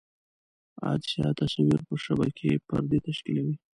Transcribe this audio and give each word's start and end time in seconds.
عدسیه 0.89 1.29
تصویر 1.39 1.79
پر 1.87 1.97
شبکیې 2.05 2.55
پردې 2.67 2.97
تشکیولوي. 3.07 3.55